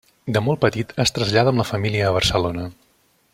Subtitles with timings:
[0.35, 2.65] De molt petit es trasllada amb la família a Barcelona.